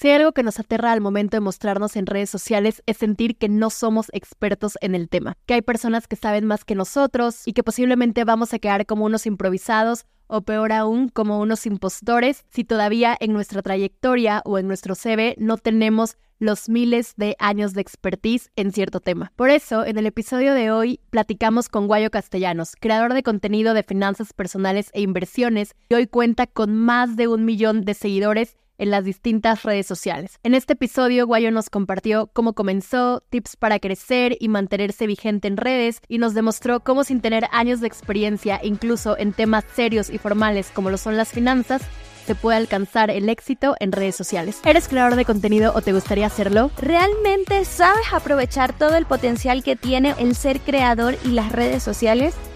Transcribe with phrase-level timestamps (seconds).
[0.00, 3.36] Si hay algo que nos aterra al momento de mostrarnos en redes sociales es sentir
[3.36, 7.42] que no somos expertos en el tema, que hay personas que saben más que nosotros
[7.44, 12.46] y que posiblemente vamos a quedar como unos improvisados o peor aún, como unos impostores
[12.48, 17.74] si todavía en nuestra trayectoria o en nuestro CV no tenemos los miles de años
[17.74, 19.32] de expertise en cierto tema.
[19.36, 23.82] Por eso, en el episodio de hoy platicamos con Guayo Castellanos, creador de contenido de
[23.82, 28.90] finanzas personales e inversiones, y hoy cuenta con más de un millón de seguidores en
[28.90, 30.40] las distintas redes sociales.
[30.42, 35.56] En este episodio, Guayo nos compartió cómo comenzó, tips para crecer y mantenerse vigente en
[35.56, 40.18] redes y nos demostró cómo sin tener años de experiencia, incluso en temas serios y
[40.18, 41.82] formales como lo son las finanzas,
[42.26, 44.60] se puede alcanzar el éxito en redes sociales.
[44.64, 46.70] ¿Eres creador de contenido o te gustaría hacerlo?
[46.78, 52.34] ¿Realmente sabes aprovechar todo el potencial que tiene el ser creador y las redes sociales?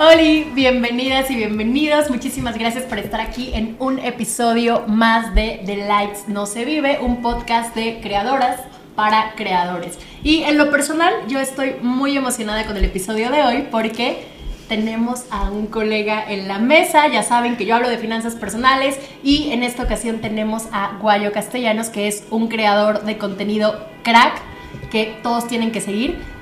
[0.00, 0.22] Hola,
[0.54, 2.08] bienvenidas y bienvenidos.
[2.08, 7.00] Muchísimas gracias por estar aquí en un episodio más de The Likes No Se Vive,
[7.00, 8.60] un podcast de creadoras
[8.94, 9.98] para creadores.
[10.22, 14.22] Y en lo personal, yo estoy muy emocionada con el episodio de hoy porque
[14.68, 17.08] tenemos a un colega en la mesa.
[17.08, 21.32] Ya saben que yo hablo de finanzas personales y en esta ocasión tenemos a Guayo
[21.32, 24.40] Castellanos, que es un creador de contenido crack
[24.92, 26.37] que todos tienen que seguir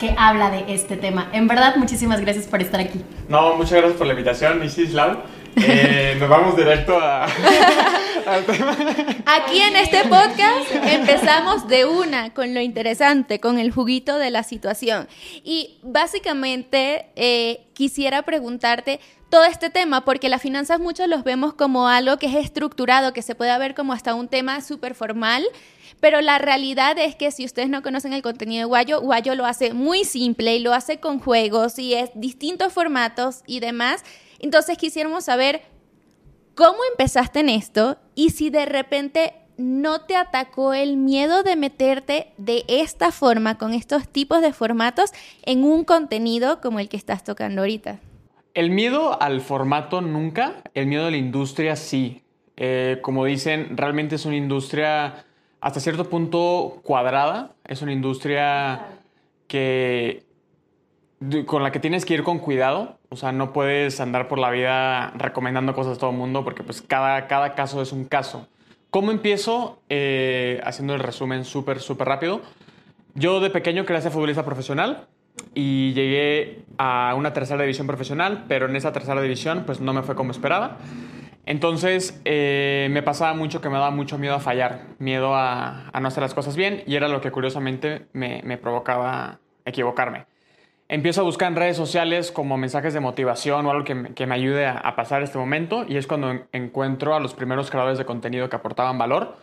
[0.00, 1.28] que habla de este tema.
[1.32, 3.04] En verdad, muchísimas gracias por estar aquí.
[3.28, 5.18] No, muchas gracias por la invitación, Isis Lau.
[5.56, 7.24] Eh, nos vamos directo a,
[8.26, 8.76] al tema.
[9.26, 14.42] Aquí en este podcast empezamos de una con lo interesante, con el juguito de la
[14.42, 15.08] situación.
[15.44, 21.88] Y básicamente eh, quisiera preguntarte todo este tema, porque las finanzas muchos los vemos como
[21.88, 25.44] algo que es estructurado, que se puede ver como hasta un tema súper formal.
[26.00, 29.46] Pero la realidad es que si ustedes no conocen el contenido de Guayo, Guayo lo
[29.46, 34.02] hace muy simple y lo hace con juegos y es distintos formatos y demás.
[34.40, 35.62] Entonces quisiéramos saber
[36.54, 42.32] cómo empezaste en esto y si de repente no te atacó el miedo de meterte
[42.38, 45.12] de esta forma, con estos tipos de formatos,
[45.42, 48.00] en un contenido como el que estás tocando ahorita.
[48.54, 52.22] El miedo al formato nunca, el miedo a la industria sí.
[52.56, 55.24] Eh, como dicen, realmente es una industria
[55.60, 57.52] hasta cierto punto cuadrada.
[57.64, 58.86] Es una industria
[59.46, 60.24] que
[61.46, 62.98] con la que tienes que ir con cuidado.
[63.10, 66.62] O sea, no puedes andar por la vida recomendando cosas a todo el mundo porque
[66.62, 68.48] pues cada, cada caso es un caso.
[68.90, 69.82] ¿Cómo empiezo?
[69.88, 72.40] Eh, haciendo el resumen súper, súper rápido.
[73.14, 75.08] Yo de pequeño quería ser futbolista profesional
[75.54, 80.02] y llegué a una tercera división profesional, pero en esa tercera división pues no me
[80.02, 80.78] fue como esperaba.
[81.46, 86.08] Entonces eh, me pasaba mucho que me daba mucho miedo a fallar, miedo a, no
[86.08, 90.26] hacer las cosas bien y era lo que curiosamente me, provocaba equivocarme.
[90.92, 94.66] Empiezo a buscar en redes sociales como mensajes de motivación o algo que, me ayude
[94.66, 98.56] a, pasar este momento y es cuando encuentro a los primeros creadores de contenido que
[98.56, 99.36] aportaban valor.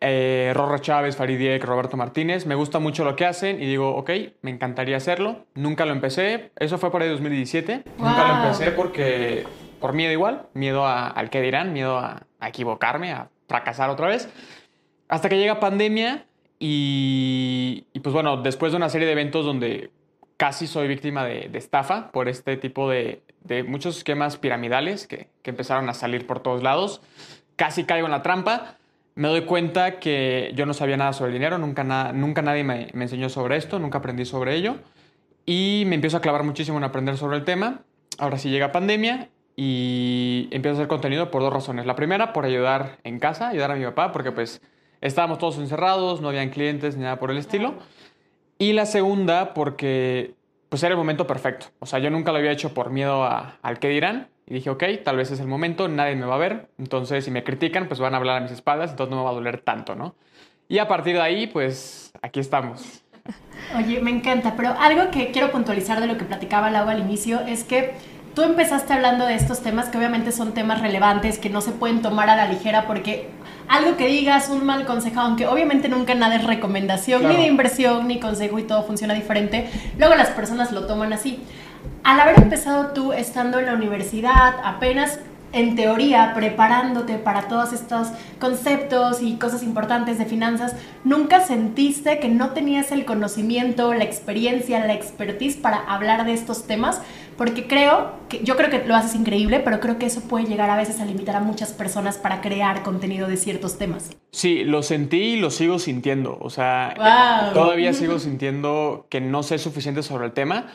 [0.00, 2.44] Eh, Rorra Chávez, Faridiek, Roberto Martínez.
[2.44, 4.10] Me gusta mucho lo que hacen y digo, ok,
[4.42, 5.46] me encantaría hacerlo.
[5.54, 6.50] Nunca lo empecé.
[6.56, 7.84] Eso fue por ahí 2017.
[7.96, 9.44] Nunca lo empecé porque
[9.78, 14.28] por miedo igual, miedo al que dirán, miedo a, equivocarme, a fracasar otra vez.
[15.08, 16.26] Hasta que llega pandemia
[16.58, 19.92] y, pues bueno, después de una serie de eventos donde
[20.40, 23.22] casi soy víctima de, estafa por este tipo de,
[23.66, 27.02] muchos esquemas piramidales que, empezaron a salir por todos lados,
[27.56, 28.78] casi caigo en la trampa.
[29.14, 33.04] Me doy cuenta que yo no sabía nada sobre el dinero, nunca, nadie me, me
[33.04, 34.76] enseñó sobre esto, nunca aprendí sobre ello.
[35.44, 37.82] Y me empiezo a clavar muchísimo en aprender sobre el tema.
[38.16, 41.84] Ahora sí llega pandemia y empiezo a hacer contenido por dos razones.
[41.84, 44.62] La primera, por ayudar en casa, ayudar a mi papá, porque pues
[45.02, 47.74] estábamos todos encerrados, no habían clientes ni nada por el estilo.
[48.60, 50.34] Y la segunda, porque
[50.68, 51.68] pues era el momento perfecto.
[51.78, 54.28] O sea, yo nunca lo había hecho por miedo al que dirán.
[54.46, 56.68] Y dije, ok, tal vez es el momento, nadie me va a ver.
[56.76, 59.30] Entonces, si me critican, pues van a hablar a mis espaldas, entonces no me va
[59.30, 60.14] a doler tanto, ¿no?
[60.68, 63.02] Y a partir de ahí, pues aquí estamos.
[63.78, 67.40] Oye, me encanta, pero algo que quiero puntualizar de lo que platicaba Lau al inicio
[67.40, 67.94] es que
[68.34, 72.00] Tú empezaste hablando de estos temas que obviamente son temas relevantes, que no se pueden
[72.00, 73.28] tomar a la ligera porque
[73.70, 78.08] algo que digas, un mal consejo, aunque obviamente nunca nada es recomendación, ni de inversión,
[78.08, 81.38] ni consejo y todo funciona diferente, luego las personas lo toman así.
[82.02, 85.20] Al haber empezado tú estando en la universidad, apenas
[85.52, 88.08] en teoría, preparándote para todos estos
[88.40, 90.74] conceptos y cosas importantes de finanzas,
[91.04, 96.66] nunca sentiste que no tenías el conocimiento, la experiencia, la expertise para hablar de estos
[96.66, 97.00] temas,
[97.40, 100.68] porque creo que yo creo que lo haces increíble, pero creo que eso puede llegar
[100.68, 104.10] a veces a limitar a muchas personas para crear contenido de ciertos temas.
[104.30, 106.92] Sí, lo sentí y lo sigo sintiendo, o sea,
[107.54, 110.66] todavía sigo sintiendo que no sé suficiente sobre el tema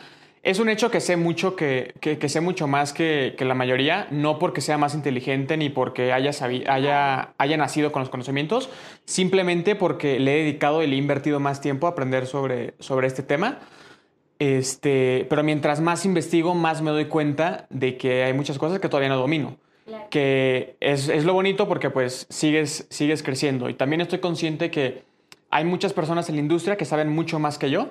[0.41, 4.07] es un hecho que sé mucho, que, que, sé mucho más que, que, la mayoría,
[4.12, 6.29] no porque sea más inteligente ni porque haya,
[6.67, 8.69] haya, haya nacido con los conocimientos,
[9.06, 13.07] simplemente porque le he dedicado y le he invertido más tiempo a aprender sobre, sobre
[13.07, 13.57] este tema.
[14.39, 18.89] Este, pero mientras más investigo, más me doy cuenta de que hay muchas cosas que
[18.89, 19.57] todavía no domino.
[20.09, 23.69] Que es, es, lo bonito porque pues sigues, sigues creciendo.
[23.69, 25.03] Y también estoy consciente que
[25.51, 27.89] hay muchas personas en la industria que saben mucho más que yo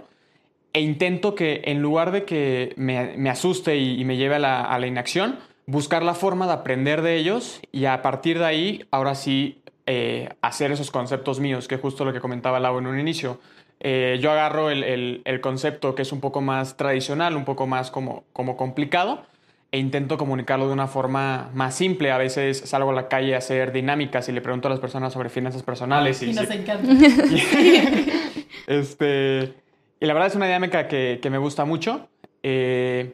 [0.75, 4.38] e intento que en lugar de que me, asuste y, me lleve a
[4.79, 9.14] la, inacción, buscar la forma de aprender de ellos y a partir de ahí, ahora
[9.14, 12.99] sí, eh, hacer esos conceptos míos, que es justo lo que comentaba Lau en un
[12.99, 13.38] inicio.
[13.87, 18.25] Eh, yo agarro el, concepto que es un poco más tradicional, un poco más como,
[18.33, 19.27] como complicado,
[19.73, 22.11] e intento comunicarlo de una forma más simple.
[22.11, 25.13] A veces salgo a la calle a hacer dinámicas y le pregunto a las personas
[25.13, 26.23] sobre finanzas personales.
[26.23, 26.89] y, nos encanta.
[28.67, 29.53] este,
[30.01, 32.09] y la verdad es una dinámica que, me gusta mucho.
[32.43, 33.13] Eh,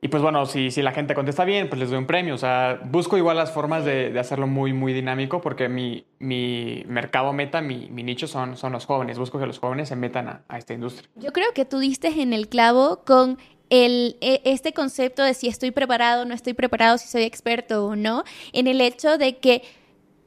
[0.00, 2.34] y pues bueno, si, si la gente contesta bien, pues les doy un premio.
[2.34, 7.32] O sea, busco igual las formas de, hacerlo muy, muy dinámico porque mi, mi mercado
[7.32, 9.18] meta, mi, mi, nicho son, son los jóvenes.
[9.18, 11.08] Busco que los jóvenes se metan a, a esta industria.
[11.16, 13.38] Yo creo que tú diste en el clavo con
[13.70, 17.96] el, e, este concepto de si estoy preparado, no estoy preparado, si soy experto o
[17.96, 18.22] no,
[18.52, 19.62] en el hecho de que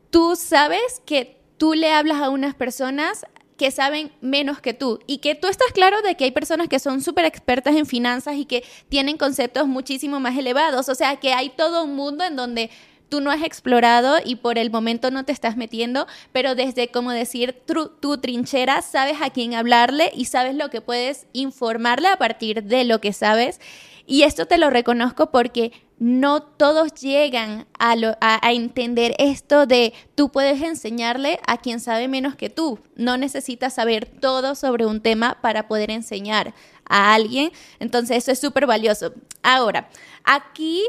[0.10, 3.26] tú sabes que tú le hablas a unas personas
[3.62, 6.80] que saben menos que tú y que tú estás claro de que hay personas que
[6.80, 10.90] son súper expertas en finanzas y que tienen conceptos muchísimo más elevados.
[10.90, 12.72] O sea, que hay todo un mundo en donde
[13.08, 17.12] tú no has explorado y por el momento no te estás metiendo, pero desde, como
[17.12, 22.64] decir, tu, trinchera, sabes a quién hablarle y sabes lo que puedes informarle a partir
[22.64, 23.62] de lo que sabes.
[24.08, 30.32] Y esto te lo reconozco porque no todos llegan a, a, entender esto de tú
[30.32, 32.80] puedes enseñarle a quien sabe menos que tú.
[32.96, 36.56] No necesitas saber todo sobre un tema para poder enseñar
[36.90, 37.52] a alguien.
[37.80, 39.14] Entonces eso es súper valioso.
[39.44, 39.90] Ahora,
[40.24, 40.82] aquí,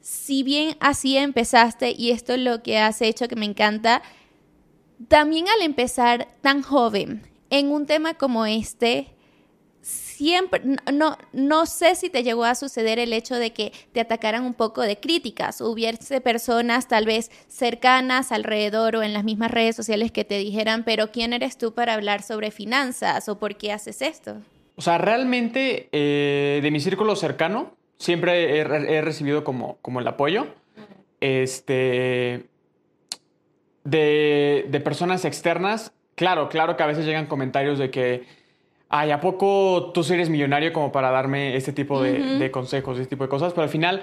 [0.00, 4.02] si bien así empezaste y esto es lo que has hecho que me encanta,
[5.06, 9.14] también al empezar tan joven en un tema como este,
[10.16, 14.44] siempre, no, no sé si te llegó a suceder el hecho de que te atacaran
[14.44, 19.76] un poco de críticas, hubiese personas tal vez cercanas alrededor o en las mismas redes
[19.76, 23.72] sociales que te dijeran, pero ¿quién eres tú para hablar sobre finanzas o por qué
[23.72, 24.36] haces esto?
[24.76, 30.46] O sea, realmente eh, de mi círculo cercano siempre he, recibido como, como el apoyo.
[31.20, 32.46] Este,
[33.84, 38.45] de, de personas externas, claro, claro que a veces llegan comentarios de que
[38.88, 43.24] ay, ¿a poco tú eres millonario como para darme este tipo de, consejos, este tipo
[43.24, 43.52] de cosas?
[43.52, 44.02] Pero al final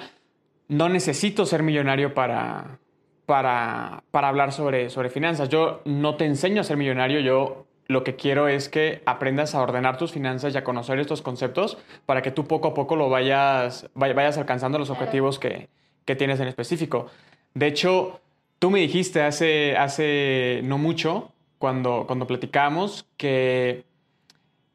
[0.67, 2.79] no necesito ser millonario para,
[3.25, 5.49] para, para hablar sobre, sobre finanzas.
[5.49, 9.61] Yo no te enseño a ser millonario, yo lo que quiero es que aprendas a
[9.61, 13.09] ordenar tus finanzas y a conocer estos conceptos para que tú poco a poco lo
[13.09, 15.69] vayas, vayas alcanzando los objetivos que,
[16.05, 17.07] que tienes en específico.
[17.53, 18.19] De hecho,
[18.59, 23.85] tú me dijiste hace, hace no mucho, cuando, cuando platicamos, que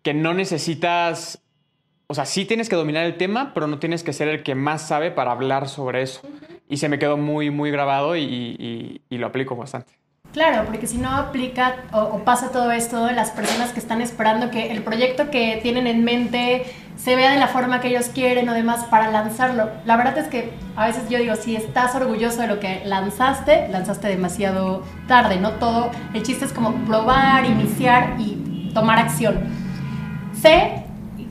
[0.09, 1.39] que no necesitas,
[2.07, 4.55] o sea, sí tienes que dominar el tema, pero no tienes que ser el que
[4.55, 6.23] más sabe para hablar sobre eso.
[6.67, 9.93] Y se me quedó muy, muy grabado y, lo aplico bastante.
[10.33, 14.73] Claro, porque si no aplica o, pasa todo esto, las personas que están esperando que
[14.73, 16.65] el proyecto que tienen en mente
[16.97, 19.69] se vea de la forma que ellos quieren o demás para lanzarlo.
[19.85, 23.69] La verdad es que a veces yo digo, si estás orgulloso de lo que lanzaste,
[23.69, 25.51] lanzaste demasiado tarde, ¿no?
[25.57, 29.68] Todo, el chiste es como probar, iniciar y tomar acción.
[30.41, 30.85] Sé,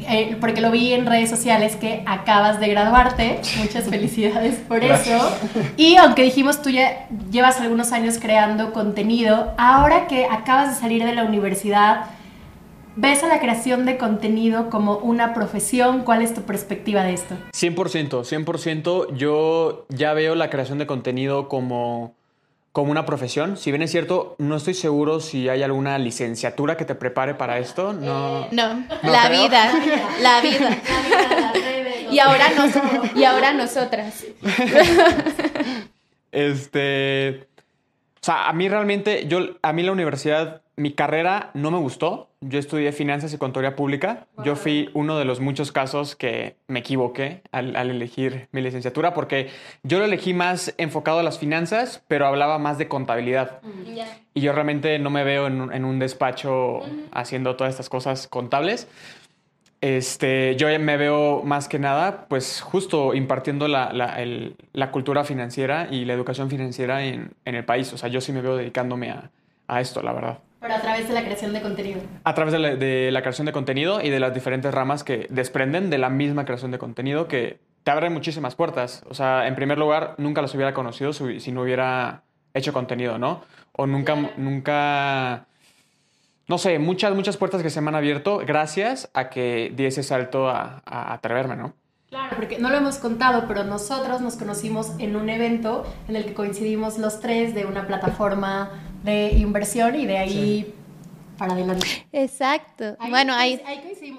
[0.10, 3.42] eh, porque lo vi en redes sociales, que acabas de graduarte.
[3.58, 5.38] Muchas felicidades por eso.
[5.76, 11.04] Y aunque dijimos, tú ya llevas algunos años creando contenido, ahora que acabas de salir
[11.04, 12.06] de la universidad,
[13.00, 16.02] ¿Ves a la creación de contenido como una profesión?
[16.02, 17.36] ¿Cuál es tu perspectiva de esto?
[17.54, 19.16] 100%, 100%.
[19.16, 22.17] Yo ya veo la creación de contenido como
[22.78, 23.58] como una profesión.
[23.58, 27.58] Si bien es cierto, no estoy seguro si hay alguna licenciatura que te prepare para
[27.58, 27.92] esto.
[27.92, 29.74] No, eh, no, la, vida,
[30.22, 30.80] la vida,
[32.12, 32.52] y ahora
[33.16, 34.24] y ahora nosotras.
[36.32, 37.48] Este,
[38.22, 42.30] o sea, a mí realmente, yo, a mí la universidad mi carrera no me gustó.
[42.40, 44.28] Yo estudié finanzas y contaduría pública.
[44.46, 49.50] Yo fui uno de los muchos casos que me equivoqué al, elegir mi licenciatura porque
[49.82, 53.60] yo lo elegí más enfocado a las finanzas, pero hablaba más de contabilidad.
[53.64, 54.00] Mm.
[54.36, 56.82] Y yo realmente no me veo en, un despacho
[57.12, 58.88] haciendo todas estas cosas contables.
[59.82, 66.14] Este, yo me veo más que nada, pues justo impartiendo la, cultura financiera y la
[66.14, 67.92] educación financiera en, el país.
[67.94, 69.32] O sea, yo sí me veo dedicándome a
[69.68, 70.40] esto, la verdad.
[70.60, 72.02] Pero a través de la creación de contenido.
[72.24, 75.98] A través de la, creación de contenido y de las diferentes ramas que desprenden de
[75.98, 79.04] la misma creación de contenido que te abren muchísimas puertas.
[79.10, 83.44] O sea, en primer lugar, nunca las hubiera conocido si, no hubiera hecho contenido, ¿no?
[83.72, 85.46] O nunca, nunca,
[86.48, 90.02] no sé, muchas, muchas puertas que se me han abierto gracias a que di ese
[90.02, 91.74] salto a, a atreverme, ¿no?
[92.10, 96.26] Claro, porque no lo hemos contado, pero nosotros nos conocimos en un evento en el
[96.26, 98.72] que coincidimos los tres de una plataforma
[99.04, 100.74] de inversión y de ahí
[101.38, 102.08] para adelante.
[102.12, 102.98] Exacto.
[103.10, 103.62] bueno, ahí...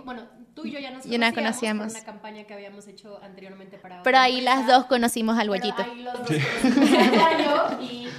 [0.05, 0.23] Bueno,
[0.55, 1.93] tú y yo ya nos conocíamos, conocíamos.
[1.93, 4.03] una campaña que habíamos hecho anteriormente para...
[4.03, 5.83] Pero ahí las dos conocimos al huellito.
[5.83, 6.29] Ahí los dos
[6.63, 8.09] conocimos y...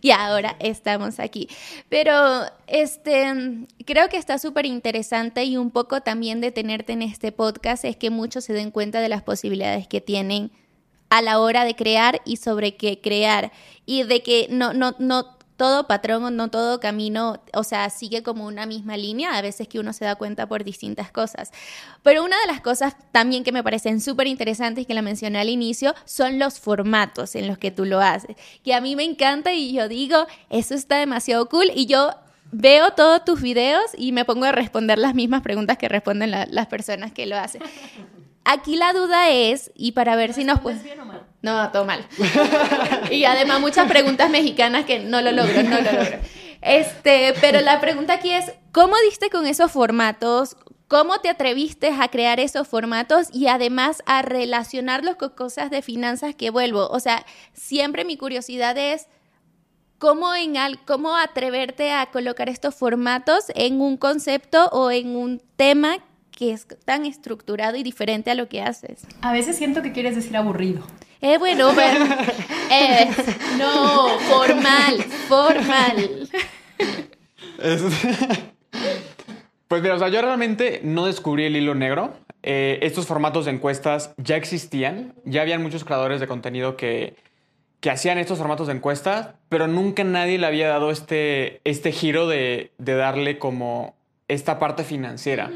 [0.00, 1.48] Y ahora estamos aquí.
[1.88, 7.32] Pero este creo que está súper interesante y un poco también de tenerte en este
[7.32, 10.50] podcast es que muchos se den cuenta de las posibilidades que tienen
[11.10, 13.52] a la hora de crear y sobre qué crear
[13.84, 18.46] y de que no no no todo patrón, no todo camino, o sea, sigue como
[18.46, 21.52] una misma línea, a veces que uno se da cuenta por distintas cosas.
[22.02, 25.48] Pero una de las cosas también que me parecen súper interesantes, que la mencioné al
[25.48, 29.52] inicio, son los formatos en los que tú lo haces, que a mí me encanta
[29.52, 32.10] y yo digo, eso está demasiado cool y yo
[32.50, 36.66] veo todos tus videos y me pongo a responder las mismas preguntas que responden las
[36.66, 37.62] personas que lo hacen.
[38.44, 40.82] Aquí la duda es, y para ver si nos puedes...
[41.42, 42.06] No, todo mal.
[43.10, 46.18] y además muchas preguntas mexicanas que no lo logro, no lo logro.
[46.62, 50.56] Este, pero la pregunta aquí es, ¿cómo diste con esos formatos?
[50.86, 56.36] ¿Cómo te atreviste a crear esos formatos y además a relacionarlos con cosas de finanzas
[56.36, 56.86] que vuelvo?
[56.88, 59.08] O sea, siempre mi curiosidad es
[59.98, 65.98] cómo, en cómo atreverte a colocar estos formatos en un concepto o en un tema
[66.36, 69.06] que es tan estructurado y diferente a lo que haces.
[69.20, 70.82] A veces siento que quieres decir aburrido.
[71.20, 72.04] Eh, bueno, pero,
[72.70, 73.08] eh,
[73.58, 76.28] no, formal, formal.
[79.68, 82.12] Pues mira, o sea, yo realmente no descubrí el hilo negro.
[82.42, 87.14] Eh, estos formatos de encuestas ya existían, ya habían muchos creadores de contenido que,
[87.80, 92.28] que hacían estos formatos de encuestas, pero nunca nadie le había dado este, este giro
[92.28, 93.94] de, de darle como
[94.28, 95.50] esta parte financiera.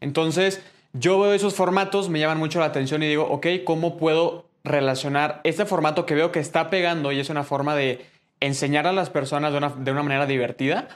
[0.00, 4.46] Entonces, yo veo esos formatos, me llaman mucho la atención y digo, ok, ¿cómo puedo
[4.64, 8.06] relacionar este formato que veo que está pegando y es una forma de
[8.40, 9.58] enseñar a las personas de
[9.92, 10.88] una, manera divertida?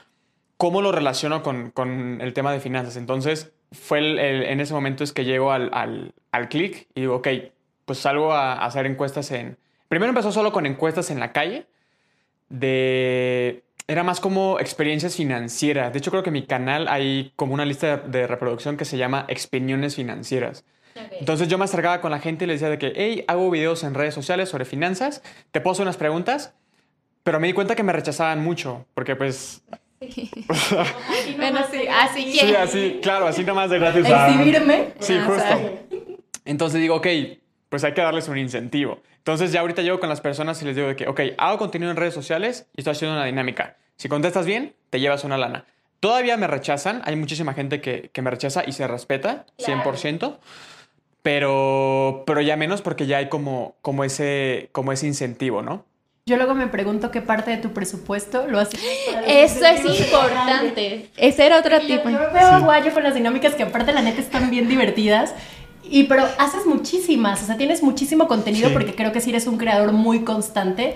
[0.56, 2.96] ¿Cómo lo relaciono con, el tema de finanzas?
[2.96, 3.98] Entonces, fue
[4.50, 5.70] en ese momento es que llego al,
[6.30, 7.28] al, clic y digo, ok,
[7.84, 9.58] pues salgo a hacer encuestas en...
[9.88, 11.66] Primero empezó solo con encuestas en la calle
[12.48, 15.92] de era más como experiencias financieras.
[15.92, 18.96] De hecho, creo que en mi canal hay como una lista de reproducción que se
[18.96, 20.64] llama Expiniones Financieras.
[21.18, 23.82] Entonces yo me acercaba con la gente y les decía de que, hey, hago videos
[23.82, 26.54] en redes sociales sobre finanzas, te puedo hacer unas preguntas,
[27.22, 29.62] pero me di cuenta que me rechazaban mucho, porque pues...
[30.00, 30.30] Sí.
[31.36, 32.46] bueno, sí, así que...
[32.46, 34.06] Sí, así, claro, así nomás de gratis.
[34.06, 34.92] ¿Exhibirme?
[35.00, 35.80] Sí, justo.
[36.44, 37.06] Entonces digo, ok,
[37.68, 39.00] pues hay que darles un incentivo.
[39.24, 41.90] Entonces ya ahorita llego con las personas y les digo de que, ok, hago contenido
[41.90, 43.78] en redes sociales y estoy haciendo una dinámica.
[43.96, 45.64] Si contestas bien, te llevas una lana.
[45.98, 50.36] Todavía me rechazan, hay muchísima gente que, me rechaza y se respeta, 100%,
[51.22, 55.86] pero, pero ya menos porque ya hay como, como, ese, como ese incentivo, ¿no?
[56.26, 58.80] Yo luego me pregunto qué parte de tu presupuesto lo haces.
[59.26, 61.10] Eso es importante.
[61.18, 62.08] Ese era otro tipo.
[62.08, 65.34] Yo, veo guayo con las dinámicas que aparte la neta están bien divertidas
[65.90, 69.58] y pero haces muchísimas, o sea, tienes muchísimo contenido porque creo que sí eres un
[69.58, 70.94] creador muy constante.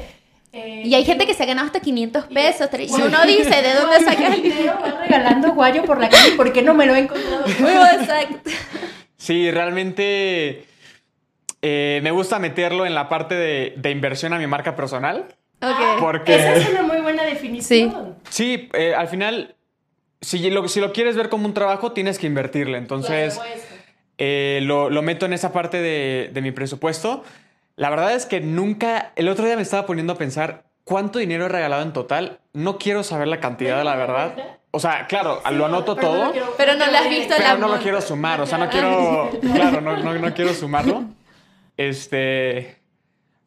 [0.52, 2.68] Eh, y hay gente que se ha ganado hasta 500 pesos.
[2.78, 4.78] Y uno dice, ¿de dónde sacas el dinero?
[4.82, 7.44] Va regalando guayo por la calle, ¿por qué no me lo he encontrado?
[7.46, 8.50] exacto.
[9.16, 10.64] Sí, realmente
[11.60, 15.26] eh, me gusta meterlo en la parte de, inversión a mi marca personal.
[15.60, 16.00] Ok.
[16.00, 16.34] Porque...
[16.34, 18.16] Esa es una muy buena definición.
[18.30, 19.54] Sí, eh, al final,
[20.20, 22.78] si lo, si lo quieres ver como un trabajo, tienes que invertirle.
[22.78, 23.38] Entonces...
[24.18, 27.24] Eh, lo, meto en esa parte de, mi presupuesto.
[27.76, 31.46] La verdad es que nunca, el otro día me estaba poniendo a pensar cuánto dinero
[31.46, 32.40] he regalado en total.
[32.52, 34.34] No quiero saber la cantidad, la verdad.
[34.72, 36.32] O sea, claro, lo anoto todo.
[36.56, 39.80] pero no lo has visto Pero no lo quiero sumar, o sea, no quiero, claro,
[39.80, 41.04] no, no, quiero sumarlo.
[41.76, 42.76] Este,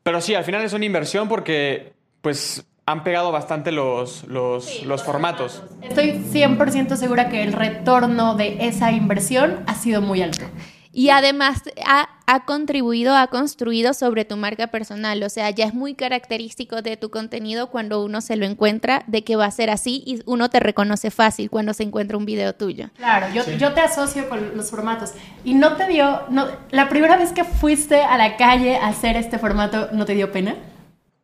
[0.04, 5.03] pero sí, al final es una inversión porque, pues, han pegado bastante los, los, los
[5.03, 5.63] formatos.
[5.81, 10.45] Estoy 100% segura que el retorno de esa inversión ha sido muy alto.
[10.93, 15.24] Y además ha, ha, contribuido, ha construido sobre tu marca personal.
[15.24, 19.24] O sea, ya es muy característico de tu contenido cuando uno se lo encuentra, de
[19.24, 22.53] que va a ser así y uno te reconoce fácil cuando se encuentra un video
[22.53, 22.89] tuyo.
[22.98, 25.12] Claro, yo, yo te asocio con los formatos.
[25.45, 29.15] Y no te dio, no, la primera vez que fuiste a la calle a hacer
[29.15, 30.57] este formato, ¿no te dio pena?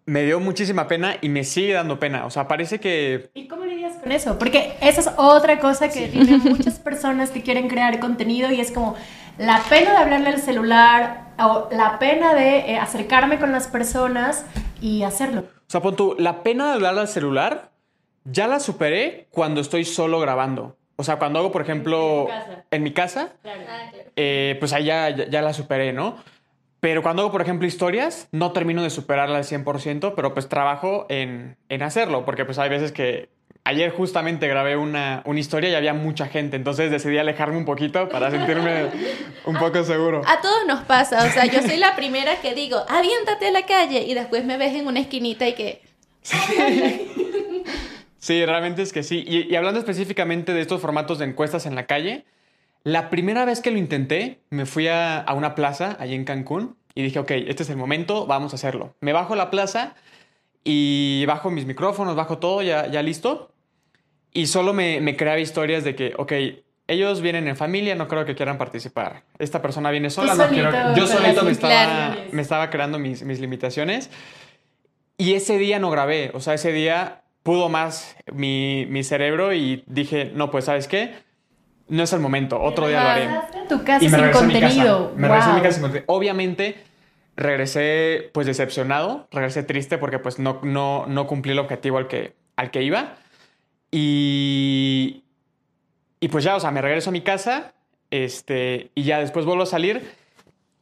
[0.07, 2.25] Me dio muchísima pena y me sigue dando pena.
[2.25, 3.29] O sea, parece que...
[3.33, 4.39] ¿Y cómo lidias con eso?
[4.39, 8.71] Porque esa es otra cosa que tienen muchas personas que quieren crear contenido y es
[8.71, 8.95] como
[9.37, 14.45] la pena de hablarle al celular o la pena de eh, acercarme con las personas
[14.81, 15.41] y hacerlo.
[15.41, 17.71] O sea, pon tú, la pena de hablarle al celular
[18.23, 20.77] ya la superé cuando estoy solo grabando.
[20.95, 22.27] O sea, cuando hago, por ejemplo,
[22.71, 23.61] en mi casa, claro.
[24.15, 26.17] eh, pues ahí ya, ya, la superé, ¿no?
[26.79, 31.05] Pero cuando hago, por ejemplo, historias, no termino de superarla al 100%, pero pues trabajo
[31.10, 33.29] en, en hacerlo, porque pues hay veces que
[33.67, 38.07] ayer justamente grabé una, una, historia y había mucha gente, entonces decidí alejarme un poquito
[38.07, 38.89] para sentirme
[39.46, 40.22] un poco seguro.
[40.25, 43.65] A todos nos pasa, o sea, yo soy la primera que digo, aviéntate a la
[43.65, 45.81] calle y después me ves en una esquinita y que...
[46.22, 46.38] Sí,
[48.19, 49.24] sí realmente es que sí.
[49.27, 52.25] Y, y, hablando específicamente de estos formatos de encuestas en la calle,
[52.84, 56.75] la primera vez que lo intenté, me fui a, a una plaza allí en Cancún
[56.96, 58.96] y dije, ok, este es el momento, vamos a hacerlo.
[59.01, 59.96] Me bajo a la plaza
[60.63, 63.51] y bajo mis micrófonos, bajo todo, ya, ya listo.
[64.34, 66.34] Y solo me, me creaba historias de que, ok,
[66.88, 69.24] ellos vienen en familia, no creo que quieran participar.
[69.39, 70.96] Esta persona viene sola, no solito, quiero...
[70.96, 74.10] Yo solito me estaba, me estaba creando mis, mis limitaciones.
[75.17, 79.84] Y ese día no grabé, o sea, ese día pudo más mi, mi cerebro y
[79.88, 81.13] dije, no, pues, ¿sabes qué?
[81.89, 83.29] No es el momento, otro día lo haré.
[83.70, 85.06] Tu casa Y me sin regresé a mi contenido.
[85.08, 85.17] casa.
[85.20, 86.06] Me regresé a mi casa sin contenido.
[86.13, 86.84] Obviamente
[87.38, 92.34] regresé pues decepcionado, regresé triste porque pues no, no, no cumplí el objetivo al que,
[92.56, 93.13] al que iba.
[93.91, 95.24] Y,
[96.20, 97.74] y pues ya, o sea, me regreso a mi casa
[98.12, 100.12] este, y ya después vuelvo a salir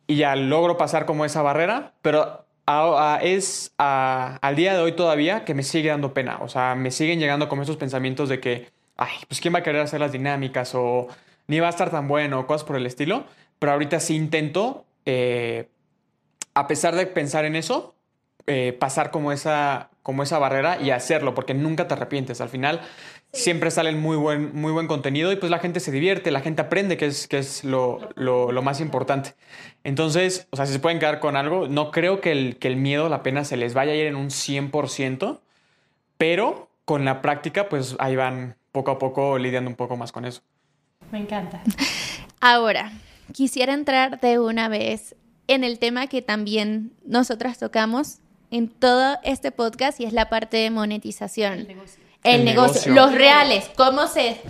[0.08, 4.80] y ya logro pasar como esa barrera, pero a- a- es a- al día de
[4.82, 6.38] hoy todavía que me sigue dando pena.
[6.42, 9.64] O sea, me siguen llegando como esos pensamientos de que, ay, pues quién va a
[9.64, 11.08] querer hacer las dinámicas o
[11.48, 13.25] ni va a estar tan bueno o cosas por el estilo.
[13.60, 15.70] Pero ahorita sí intento, eh,
[16.54, 17.96] a pesar de pensar en eso,
[18.48, 22.42] eh, pasar como esa, como esa barrera y hacerlo, porque nunca te arrepientes.
[22.42, 22.81] Al final
[23.34, 26.42] siempre sale el muy buen, muy buen contenido y pues la gente se divierte, la
[26.42, 29.36] gente aprende, que es, que es lo, lo- lo más importante.
[29.84, 32.75] Entonces, o sea, si se pueden quedar con algo, no creo que el, que el
[32.77, 35.42] miedo, la pena se les vaya a ir en un 100%,
[36.18, 40.25] pero con la práctica, pues ahí van poco a poco lidiando un poco más con
[40.25, 40.42] eso.
[41.09, 41.64] Me encanta.
[42.42, 42.92] Ahora,
[43.31, 45.16] quisiera entrar de una vez
[45.48, 48.18] en el tema que también nosotras tocamos
[48.51, 51.59] en todo este podcast y es la parte de monetización.
[51.59, 52.94] El negocio, El negocio.
[52.94, 54.42] los reales, cómo se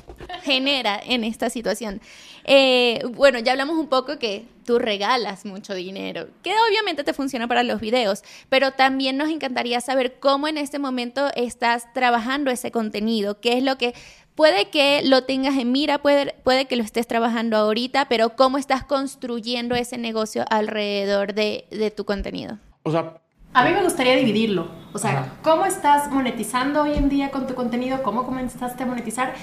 [0.43, 2.01] genera en esta situación.
[2.45, 7.47] Eh, bueno, ya hablamos un poco que tú regalas mucho dinero, que obviamente te funciona
[7.47, 12.71] para los videos, pero también nos encantaría saber cómo en este momento estás trabajando ese
[12.71, 13.93] contenido, qué es lo que
[14.35, 18.57] puede que lo tengas en mira, puede, puede que lo estés trabajando ahorita, pero cómo
[18.57, 22.59] estás construyendo ese negocio alrededor de, de tu contenido.
[22.83, 23.21] O sea,
[23.55, 24.67] A mí me gustaría dividirlo.
[24.93, 25.33] O sea, Ajá.
[25.41, 28.03] ¿cómo estás monetizando hoy en día con tu contenido?
[28.03, 29.33] ¿Cómo comenzaste a monetizar?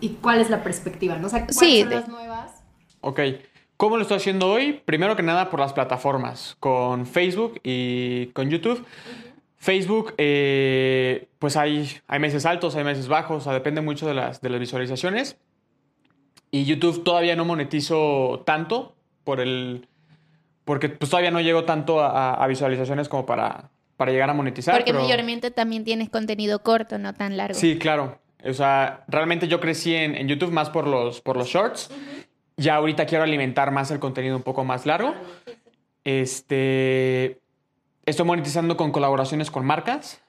[0.00, 1.16] ¿Y cuál es la perspectiva?
[1.16, 1.26] ¿no?
[1.26, 2.62] O sea, ¿cuáles Sí, son de- las nuevas?
[3.02, 3.20] Ok.
[3.76, 4.80] ¿Cómo lo estoy haciendo hoy?
[4.84, 8.84] Primero que nada por las plataformas, con Facebook y con YouTube.
[9.56, 14.14] Facebook, eh, pues hay, hay meses altos, hay meses bajos, o sea, depende mucho de
[14.14, 15.36] las, de las visualizaciones.
[16.50, 18.94] Y YouTube todavía no monetizo tanto
[19.24, 19.86] por el...
[20.70, 24.76] Porque pues todavía no llego tanto a, a visualizaciones como para, para llegar a monetizar.
[24.76, 27.58] Porque pero- mayormente también tienes contenido corto, no tan largo.
[27.58, 28.20] Sí, claro.
[28.44, 31.90] O sea, realmente yo crecí en, en YouTube más por los, por los shorts.
[32.56, 35.12] Ya ahorita quiero alimentar más el contenido un poco más largo.
[36.04, 37.40] Este.
[38.06, 40.22] Estoy monetizando con colaboraciones con marcas.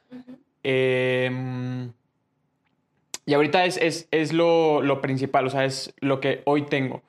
[0.64, 1.92] Em,
[3.28, 7.04] y ahorita es, es, es lo, lo principal, o sea, es lo que hoy tengo.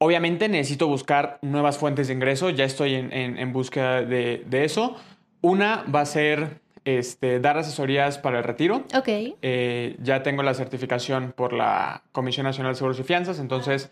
[0.00, 4.64] Obviamente necesito buscar nuevas fuentes de ingreso, ya estoy en, en- en búsqueda de, de
[4.64, 4.94] eso.
[5.40, 8.84] Una va a ser este, dar asesorías para el retiro.
[8.94, 9.08] Ok.
[9.42, 13.90] Eh, ya tengo la certificación por la Comisión Nacional de Seguros y Fianzas, entonces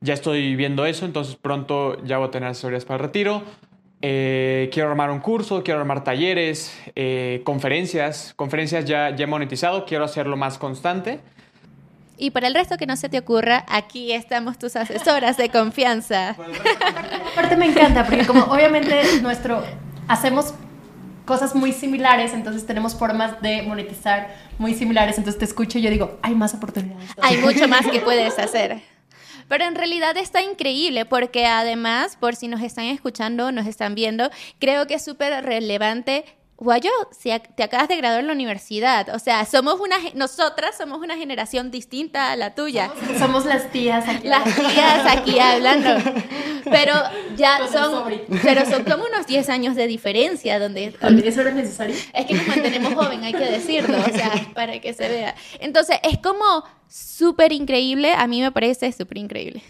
[0.00, 3.42] ya estoy viendo eso, entonces pronto ya voy a tener asesorías para el retiro.
[4.02, 8.32] Eh, quiero armar un curso, quiero armar talleres, eh, conferencias.
[8.36, 11.20] Conferencias ya, ya he monetizado, quiero hacerlo más constante.
[12.16, 16.36] Y para el resto que no se te ocurra, aquí estamos tus asesoras de confianza.
[17.32, 19.64] Aparte me encanta, porque como obviamente nuestro...
[20.06, 20.52] Hacemos
[21.24, 25.90] cosas muy similares, entonces tenemos formas de monetizar muy similares, entonces te escucho y yo
[25.90, 27.08] digo, hay más oportunidades.
[27.22, 28.82] Hay mucho más que puedes hacer.
[29.48, 34.30] Pero en realidad está increíble porque además, por si nos están escuchando, nos están viendo,
[34.58, 36.24] creo que es súper relevante
[36.56, 41.00] Guayo, si te acabas de graduar en la universidad, o sea, somos una, nosotras somos
[41.00, 42.92] una generación distinta a la tuya.
[43.18, 44.28] Somos, las tías aquí.
[44.28, 45.90] Las tías aquí hablando.
[46.64, 46.94] Pero
[47.36, 48.10] ya son,
[48.42, 50.96] pero son como unos 10 años de diferencia donde...
[51.22, 51.94] ¿Eso era necesario?
[52.14, 55.34] Es que nos mantenemos joven, hay que decirlo, o sea, para que se vea.
[55.60, 59.62] Entonces, es como súper increíble, a mí me parece súper increíble.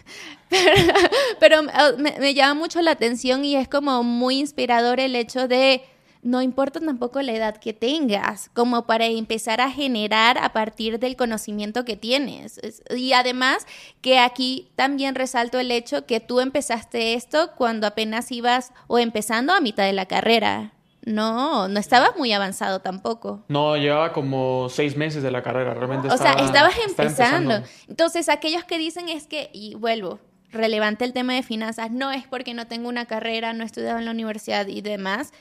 [1.40, 1.64] Pero,
[1.98, 5.82] me llama mucho la atención y es como muy inspirador el hecho de
[6.24, 11.16] no importa tampoco la edad que tengas, como para empezar a generar a partir del
[11.16, 12.58] conocimiento que tienes.
[12.96, 13.66] Y además
[14.00, 19.52] que aquí también resalto el hecho que tú empezaste esto cuando apenas ibas o empezando
[19.52, 20.72] a mitad de la carrera.
[21.04, 23.44] No, no estabas muy avanzado tampoco.
[23.48, 26.08] No, llevaba como seis meses de la carrera, realmente.
[26.08, 27.62] O sea, estabas empezando.
[27.86, 32.26] Entonces, aquellos que dicen es que, y vuelvo, relevante el tema de finanzas, no es
[32.26, 35.34] porque no tengo una carrera, no he estudiado en la universidad y demás,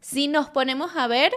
[0.00, 1.32] si nos ponemos a ver,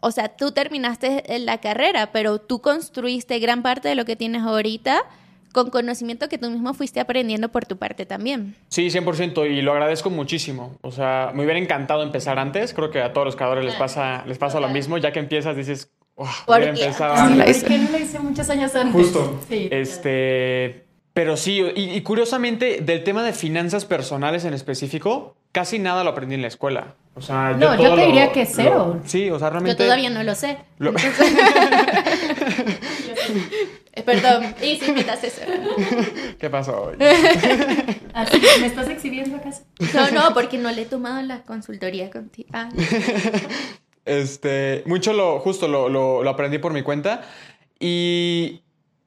[0.00, 4.42] o sea, tú terminaste la carrera, pero tú construiste gran parte de lo que tienes
[4.42, 5.04] ahorita
[5.54, 8.56] con conocimiento que tú mismo fuiste aprendiendo por tu parte también.
[8.68, 10.76] Sí, 100%, y lo agradezco muchísimo.
[10.82, 14.24] O sea, me hubiera encantado empezar antes, creo que a todos los creadores les pasa,
[14.26, 17.28] les pasa lo mismo, ya que empiezas dices, oh, voy a empezar.
[17.28, 18.92] Sí, ¿Por qué no lo hice muchos años antes?
[18.92, 19.40] Justo.
[19.48, 26.02] Sí, este, pero sí, y, curiosamente, del tema de finanzas personales en específico, casi nada
[26.02, 26.96] lo aprendí en la escuela.
[27.16, 29.00] O sea, no, yo, te diría que cero.
[29.04, 29.78] sí, o sea, realmente.
[29.78, 30.58] Yo todavía no lo sé.
[34.04, 35.42] Perdón, y si invitas eso.
[36.38, 36.96] ¿Qué pasó hoy?
[36.98, 39.62] ¿Me estás exhibiendo acaso?
[39.94, 42.48] No, no, porque no le he tomado la consultoría contigo.
[42.52, 42.68] Ah.
[44.04, 47.22] Este, mucho lo, justo lo, lo, aprendí por mi cuenta.
[47.78, 48.62] Y,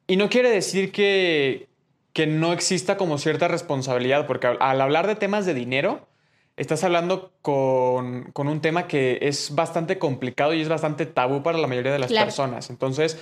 [0.07, 1.67] y no quiere decir que,
[2.13, 6.07] que no exista como cierta responsabilidad, porque al hablar de temas de dinero,
[6.57, 11.67] estás hablando con, un tema que es bastante complicado y es bastante tabú para la
[11.67, 12.69] mayoría de las personas.
[12.69, 13.19] Entonces,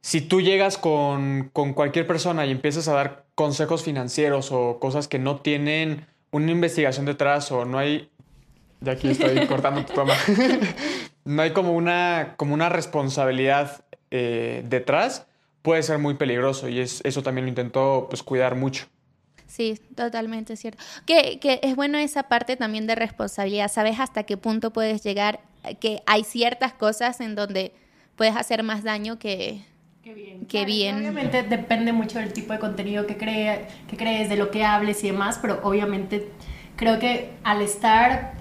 [0.00, 5.18] si tú llegas con, cualquier persona y empiezas a dar consejos financieros o cosas que
[5.18, 8.08] no tienen una investigación detrás o no hay...
[8.80, 10.14] Ya aquí estoy cortando tu toma.
[11.24, 15.26] no hay como una, como una responsabilidad eh, detrás,
[15.62, 18.86] puede ser muy peligroso y es, eso también lo intento pues, cuidar mucho.
[19.50, 20.82] Sí, totalmente cierto.
[21.06, 23.70] Que, que es bueno esa parte también de responsabilidad.
[23.70, 25.40] Sabes hasta qué punto puedes llegar,
[25.80, 27.72] que hay ciertas cosas en donde
[28.14, 29.64] puedes hacer más daño que,
[30.48, 30.96] que bien.
[30.96, 35.02] Obviamente depende mucho del tipo de contenido que, crea, que crees, de lo que hables
[35.02, 36.28] y demás, pero obviamente
[36.76, 38.34] creo que al estar,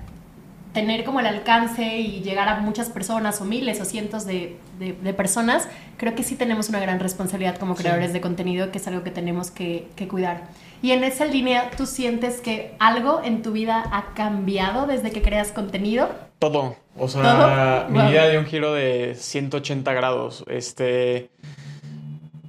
[0.74, 5.14] tener como el alcance y llegar a muchas personas o miles o cientos de, de,
[5.14, 5.68] personas,
[5.98, 9.12] creo que sí tenemos una gran responsabilidad como creadores de contenido, que es algo que
[9.12, 10.44] tenemos que, que cuidar.
[10.82, 15.22] Y en esa línea, ¿tú sientes que algo en tu vida ha cambiado desde que
[15.22, 16.10] creas contenido?
[16.40, 16.78] Todo.
[16.98, 20.46] O sea, mi vida dio un giro de 180 grados.
[20.48, 21.30] Este.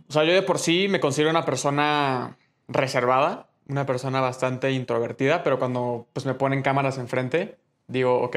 [0.09, 2.37] O sea, yo de por sí me considero una persona
[2.69, 7.57] reservada, una persona bastante introvertida, pero cuando pues, me ponen cámaras enfrente,
[7.89, 8.37] digo, ok,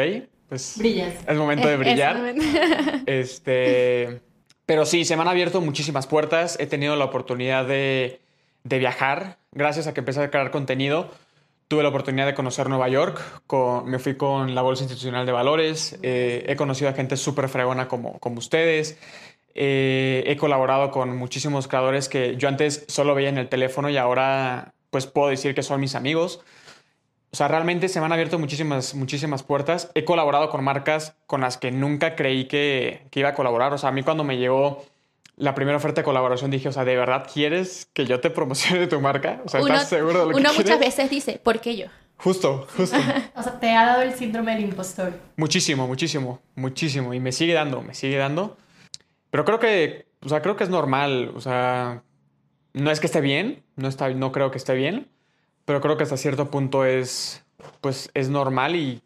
[0.50, 0.76] pues.
[0.78, 1.14] Brillas.
[1.28, 2.34] Es momento de brillar.
[3.06, 4.22] este.
[4.66, 6.58] Pero sí, se me han abierto muchísimas puertas.
[6.60, 8.23] He tenido la oportunidad de
[8.64, 11.10] de viajar, gracias a que empecé a crear contenido.
[11.68, 13.20] Tuve la oportunidad de conocer Nueva York,
[13.86, 17.88] me fui con la Bolsa Institucional de Valores, eh, he conocido a gente súper fregona
[17.88, 19.00] como, como ustedes,
[19.56, 23.98] eh, he colaborado con muchísimos creadores que yo antes solo veía en el teléfono y
[23.98, 26.42] ahora pues puedo decir que son mis amigos.
[27.32, 29.90] O sea, realmente se me han abierto muchísimas, muchísimas puertas.
[29.96, 33.74] He colaborado con marcas con las que nunca creí que, que iba a colaborar.
[33.74, 34.86] O sea, a mí cuando me llegó
[35.36, 38.88] la primera oferta de colaboración dije, o sea, ¿de verdad quieres que yo te promocione
[38.88, 39.42] tu marca?
[39.46, 41.88] O sea, ¿estás seguro de lo que Uno muchas veces dice, ¿por qué yo?
[42.18, 42.98] Justo, justo.
[43.36, 45.14] o sea, te ha dado el síndrome del impostor.
[45.36, 47.14] Muchísimo, muchísimo, muchísimo.
[47.14, 48.58] Y me sigue dando, me sigue dando.
[49.32, 51.32] Pero creo que, o sea, creo que es normal.
[51.36, 52.04] O sea,
[52.74, 55.10] no es que esté bien, no, está, no creo que esté bien,
[55.66, 57.44] pero creo que hasta cierto punto es,
[57.82, 59.02] pues, es normal y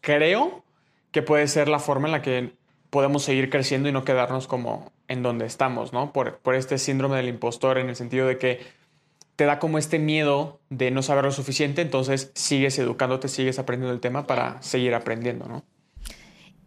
[0.00, 0.64] creo
[1.12, 2.52] que puede ser la forma en la que
[2.90, 6.12] podemos seguir creciendo y no quedarnos como en donde estamos, ¿no?
[6.12, 8.60] Por, por este síndrome del impostor en el sentido de que
[9.36, 13.92] te da como este miedo de no saber lo suficiente, entonces sigues educándote, sigues aprendiendo
[13.92, 15.64] el tema para seguir aprendiendo, ¿no?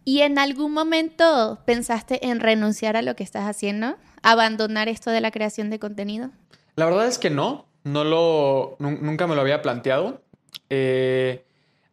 [0.04, 3.96] ¿Y en algún momento pensaste en renunciar a lo que estás haciendo?
[4.22, 6.30] ¿Abandonar esto de la creación de contenido?
[6.76, 10.22] La verdad es que no, no lo, nunca me lo había planteado.
[10.70, 11.44] Eh,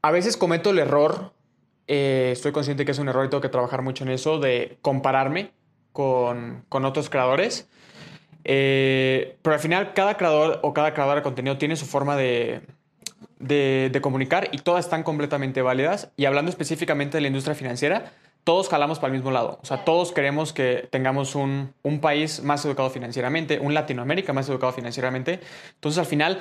[0.01, 1.33] a veces cometo el error
[1.88, 4.77] eh, estoy consciente que es un error y tengo que trabajar mucho en eso, de
[4.81, 5.51] compararme
[5.97, 7.67] con, con otros creadores.
[8.43, 12.62] Eh, pero al final, cada creador o cada creadora de contenido tiene su forma de,
[13.39, 16.12] de, de comunicar y todas están completamente válidas.
[16.15, 18.12] Y hablando específicamente de la industria financiera,
[18.43, 19.57] todos jalamos para el mismo lado.
[19.63, 24.47] O sea, todos queremos que tengamos un, un, país más educado financieramente, un Latinoamérica más
[24.49, 25.39] educado financieramente.
[25.73, 26.39] Entonces, al final,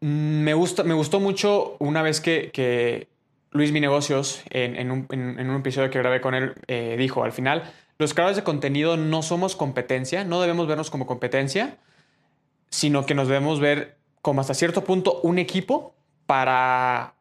[0.00, 3.06] mm, me, gusta, me gustó mucho una vez que, que
[3.52, 6.96] Luis Mi Negocios, en, en, un, en, en, un, episodio que grabé con él, eh,
[6.98, 7.62] dijo, al final,
[7.98, 11.78] los creadores de contenido no somos competencia, no debemos vernos como competencia,
[12.68, 15.94] sino que nos debemos ver como hasta cierto punto un equipo
[16.26, 17.14] para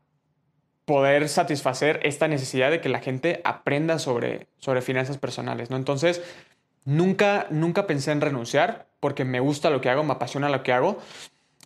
[0.86, 5.78] poder satisfacer esta necesidad de que la gente aprenda sobre, sobre finanzas personales, ¿no?
[5.78, 6.22] Entonces,
[6.84, 10.74] nunca, nunca pensé en renunciar porque me gusta lo que hago, me apasiona lo que
[10.74, 11.00] hago.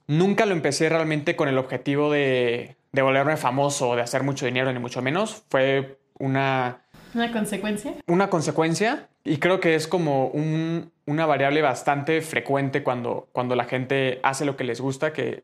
[0.07, 4.45] Nunca lo empecé realmente con el objetivo de, de volverme famoso o de hacer mucho
[4.45, 5.43] dinero, ni mucho menos.
[5.49, 6.81] Fue una...
[7.13, 7.95] ¿Una consecuencia?
[8.07, 13.65] Una consecuencia y creo que es como un, una variable bastante frecuente cuando, cuando la
[13.65, 15.43] gente hace lo que les gusta, que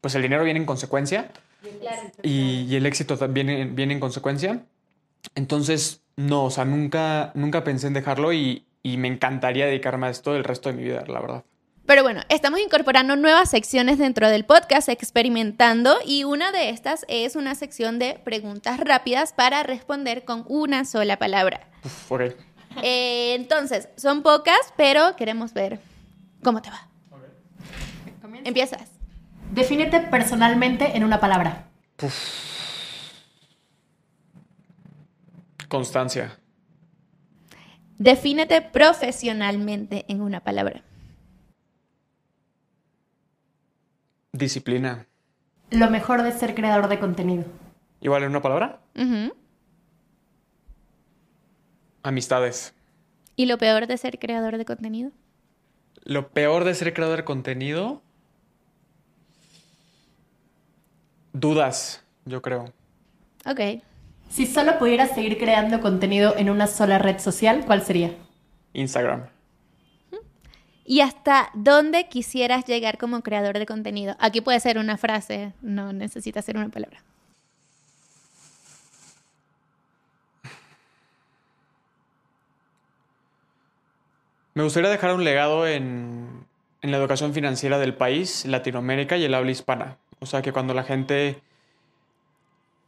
[0.00, 1.30] pues el dinero viene en consecuencia.
[2.22, 4.64] Y, y, el éxito viene, viene en consecuencia.
[5.34, 10.10] Entonces, no, o sea, nunca, nunca pensé en dejarlo y, y me encantaría dedicarme a
[10.10, 11.44] esto el resto de mi vida, la verdad.
[11.86, 17.36] Pero bueno, estamos incorporando nuevas secciones dentro del podcast, experimentando, y una de estas es
[17.36, 21.60] una sección de preguntas rápidas para responder con una sola palabra.
[21.84, 22.32] Uf, okay.
[22.82, 25.78] eh, entonces, son pocas, pero queremos ver
[26.42, 26.88] cómo te va.
[27.12, 28.40] Okay.
[28.44, 28.90] Empiezas.
[29.52, 31.68] Defínete personalmente en una palabra.
[32.02, 32.14] Uf.
[35.68, 36.36] Constancia.
[37.98, 40.82] Defínete profesionalmente en una palabra.
[44.36, 45.06] Disciplina.
[45.70, 47.44] Lo mejor de ser creador de contenido.
[48.00, 48.80] ¿Igual en una palabra?
[48.94, 49.34] Uh -huh.
[52.02, 52.74] Amistades.
[53.34, 55.10] ¿Y lo peor de ser creador de contenido?
[56.04, 58.02] Lo peor de ser creador de contenido.
[61.32, 62.72] Dudas, yo creo.
[63.44, 63.82] Ok.
[64.28, 68.14] Si solo pudieras seguir creando contenido en una sola red social, ¿cuál sería?
[68.72, 69.26] Instagram.
[70.88, 74.14] ¿Y hasta dónde quisieras llegar como creador de contenido?
[74.20, 77.02] Aquí puede ser una frase, no necesita ser una palabra.
[84.54, 86.46] Me gustaría dejar un legado en,
[86.82, 89.98] en la educación financiera del país, Latinoamérica y el habla hispana.
[90.20, 91.42] O sea, que cuando la gente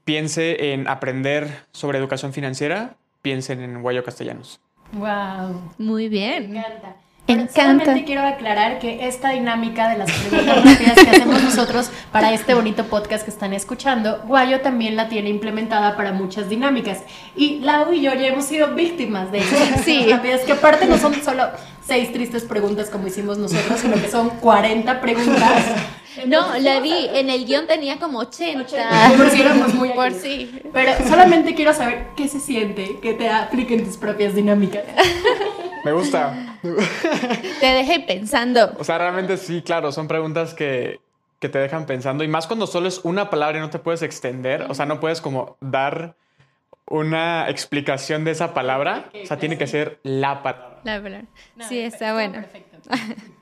[0.05, 4.61] piense en aprender sobre educación financiera, piensen en Guayo Castellanos.
[4.93, 5.75] Wow.
[5.79, 6.53] Muy bien.
[6.53, 6.97] Me encanta.
[7.29, 7.53] Encanta.
[7.85, 12.55] Solamente quiero aclarar que esta dinámica de las preguntas rápidas que hacemos nosotros para este
[12.55, 17.03] bonito podcast que están escuchando, Guayo también la tiene implementada para muchas dinámicas.
[17.37, 20.07] Y Lau y yo ya hemos sido víctimas de esas sí.
[20.09, 21.51] rápidas, que aparte no son solo
[21.87, 25.65] seis tristes preguntas como hicimos nosotros, sino que son 40 preguntas.
[26.27, 28.63] No, la vi, en el guion tenía como 80.
[28.63, 30.51] 80 por si éramos muy Por sí.
[30.73, 34.83] Pero solamente quiero saber qué se siente que te apliquen tus propias dinámicas.
[35.85, 36.48] Me gusta.
[36.63, 38.75] Te dejé pensando.
[38.79, 41.01] O sea, realmente sí, claro, son preguntas que,
[41.39, 42.25] que te dejan pensando.
[42.25, 44.67] Y más cuando solo es una palabra y no te puedes extender.
[44.69, 46.17] O sea, no puedes como dar
[46.87, 49.11] una explicación de esa palabra.
[49.23, 50.81] O sea, tiene que ser la palabra.
[50.85, 51.27] La palabra.
[51.69, 52.45] Sí, está bueno.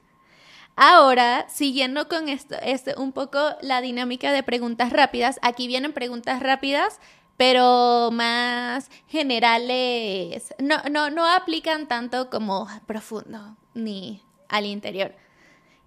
[0.77, 6.43] Ahora, siguiendo con esto, este, un poco la dinámica de preguntas rápidas, aquí vienen preguntas
[6.43, 7.01] rápidas,
[7.37, 10.55] pero más generales.
[10.59, 15.15] No, no, no aplican tanto como profundo ni al interior.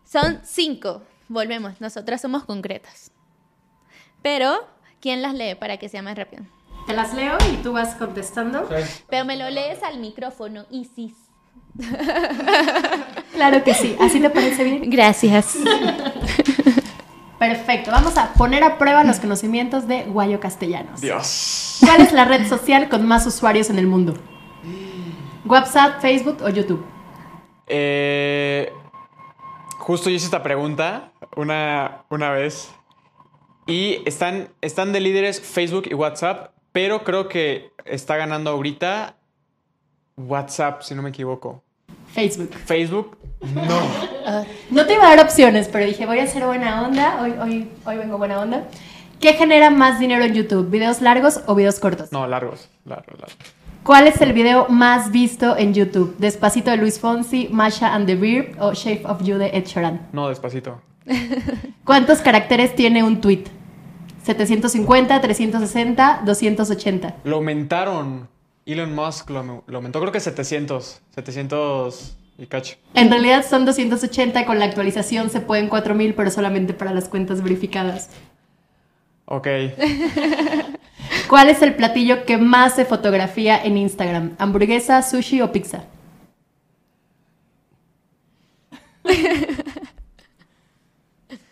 [0.03, 1.03] Son cinco.
[1.27, 3.12] Volvemos, nosotras somos concretas.
[4.21, 4.67] Pero,
[4.99, 6.43] ¿quién las lee para que sea más rápido?
[6.88, 8.67] Te las leo y tú vas contestando.
[8.67, 9.03] Sí.
[9.09, 11.13] Pero me lo lees al micrófono, Isis.
[13.39, 13.95] Claro que sí.
[14.01, 14.89] ¿Así te parece bien?
[14.89, 15.55] Gracias.
[17.39, 17.91] Perfecto.
[17.91, 20.99] Vamos a poner a prueba los conocimientos de Guayo Castellanos.
[20.99, 21.78] Dios.
[21.80, 24.13] ¿Cuál es la red social con más usuarios en el mundo?
[25.45, 26.86] ¿WhatsApp, Facebook o YouTube?
[27.67, 28.73] Eh,
[29.78, 32.69] justo yo hice esta pregunta una, una vez.
[33.65, 39.15] Y están, están de líderes Facebook y WhatsApp, pero creo que está ganando ahorita
[40.17, 41.63] WhatsApp, si no me equivoco.
[42.13, 42.51] Facebook.
[42.65, 43.17] Facebook,
[43.53, 43.81] no.
[44.71, 47.21] No te iba a dar opciones, pero dije, voy a hacer buena onda.
[47.21, 48.67] Hoy, hoy, hoy vengo buena onda.
[49.19, 50.69] ¿Qué genera más dinero en YouTube?
[50.69, 52.11] ¿Videos largos o videos cortos?
[52.11, 53.37] No, largos, largos, largos.
[53.83, 56.15] ¿Cuál es el video más visto en YouTube?
[56.19, 60.07] ¿Despacito de Luis Fonsi, Masha and the Beard o Shape of You de Ed Sheeran?
[60.11, 60.81] No, despacito.
[61.85, 63.45] ¿Cuántos caracteres tiene un tweet?
[64.23, 67.15] 750, 360, 280.
[67.23, 68.27] Lo aumentaron.
[68.73, 71.01] Elon Musk lo, lo aumentó, creo que 700.
[71.15, 72.77] 700 y cacho.
[72.93, 77.43] En realidad son 280, con la actualización se pueden 4000, pero solamente para las cuentas
[77.43, 78.10] verificadas.
[79.25, 79.47] Ok.
[81.27, 84.36] ¿Cuál es el platillo que más se fotografía en Instagram?
[84.39, 85.84] ¿Hamburguesa, sushi o pizza?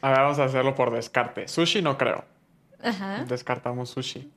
[0.02, 1.48] A ver, vamos a hacerlo por descarte.
[1.48, 2.24] Sushi no creo.
[2.82, 3.26] Ajá.
[3.28, 4.32] Descartamos sushi.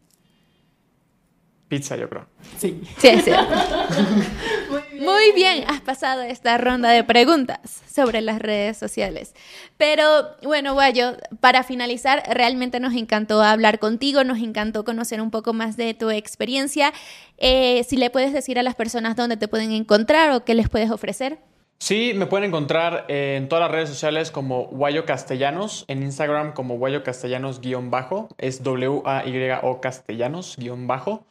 [1.70, 2.26] Pizza, yo creo.
[2.58, 2.82] Sí.
[2.98, 3.30] Sí, sí.
[4.98, 9.34] Muy bien, has pasado esta ronda de preguntas sobre las redes sociales.
[9.76, 10.04] Pero
[10.42, 15.76] bueno, Guayo, para finalizar, realmente nos encantó hablar contigo, nos encantó conocer un poco más
[15.76, 16.92] de tu experiencia.
[17.38, 20.68] Eh, si le puedes decir a las personas dónde te pueden encontrar o qué les
[20.68, 21.38] puedes ofrecer.
[21.78, 26.78] Sí, me pueden encontrar en todas las redes sociales como Guayo Castellanos, en Instagram como
[26.78, 31.26] Guayo Castellanos-bajo, es W-A-Y-O Castellanos-bajo.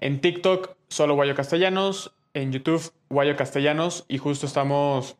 [0.00, 2.14] En TikTok, solo Guayo Castellanos.
[2.32, 4.04] En YouTube, Guayo Castellanos.
[4.08, 5.16] Y justo estamos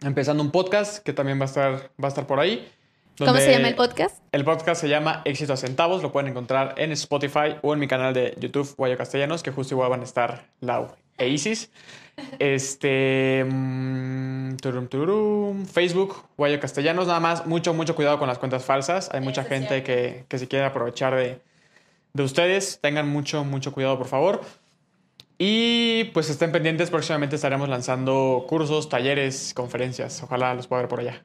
[0.00, 1.72] empezando un podcast que también va a estar,
[2.02, 2.68] va a estar por ahí.
[3.18, 4.22] ¿Cómo se llama el podcast?
[4.32, 6.02] El podcast se llama Éxito a Centavos.
[6.02, 9.74] Lo pueden encontrar en Spotify o en mi canal de YouTube, Guayo Castellanos, que justo
[9.74, 11.70] igual van a estar Lau e Isis.
[12.38, 13.44] Este.
[13.44, 17.08] mm, turum, turum, Facebook, Guayo Castellanos.
[17.08, 19.10] Nada más, mucho, mucho cuidado con las cuentas falsas.
[19.12, 21.40] Hay mucha gente que, que se quiere aprovechar de,
[22.12, 22.78] de ustedes.
[22.80, 24.40] Tengan mucho, mucho cuidado, por favor.
[25.38, 30.22] Y pues estén pendientes, próximamente estaremos lanzando cursos, talleres, conferencias.
[30.22, 31.22] Ojalá los pueda ver por allá.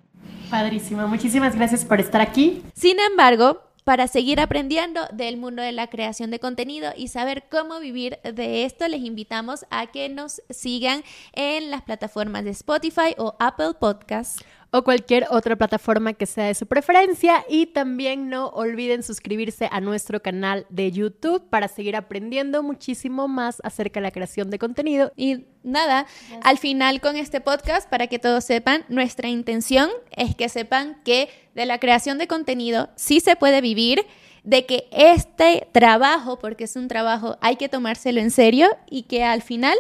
[0.50, 1.08] Padrísimo.
[1.08, 2.64] Muchísimas gracias por estar aquí.
[2.74, 7.80] Sin embargo, para seguir aprendiendo del mundo de la creación de contenido y saber cómo
[7.80, 13.36] vivir de esto, les invitamos a que nos sigan en las plataformas de Spotify o
[13.40, 14.44] Apple Podcasts.
[14.76, 17.46] O cualquier otra plataforma que sea de su preferencia.
[17.48, 23.62] Y también no olviden suscribirse a nuestro canal de YouTube para seguir aprendiendo muchísimo más
[23.64, 25.14] acerca de la creación de contenido.
[25.16, 26.08] Y nada,
[26.44, 31.30] al final con este podcast, para que todos sepan, nuestra intención es que sepan que
[31.56, 34.06] de la creación de contenido sí se puede vivir,
[34.44, 39.24] de que este trabajo, porque es un trabajo, hay que tomárselo en serio y que
[39.24, 39.78] al final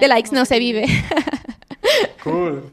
[0.00, 0.86] de likes no se vive.
[2.22, 2.72] Cool.